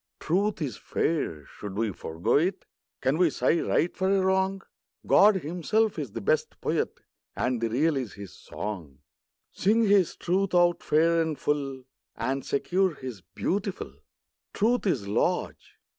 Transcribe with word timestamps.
Truth 0.19 0.63
is 0.63 0.77
fair; 0.77 1.45
should 1.45 1.77
we 1.77 1.91
forego 1.91 2.35
it? 2.37 2.65
Can 3.01 3.19
we 3.19 3.29
sigh 3.29 3.59
right 3.61 3.95
for 3.95 4.09
a 4.09 4.19
wrong? 4.21 4.63
God 5.05 5.35
Himself 5.35 5.99
is 5.99 6.13
the 6.13 6.21
best 6.21 6.59
Poet, 6.59 6.99
And 7.35 7.61
the 7.61 7.69
Real 7.69 7.95
is 7.97 8.13
His 8.13 8.33
song. 8.33 8.97
Sing 9.51 9.83
His 9.83 10.15
Truth 10.15 10.55
out 10.55 10.81
fair 10.81 11.21
and 11.21 11.37
full, 11.37 11.83
And 12.15 12.43
secure 12.43 12.95
His 12.95 13.21
beautiful. 13.21 13.93
Truth 14.55 14.87
is 14.87 15.07
large. 15.07 15.75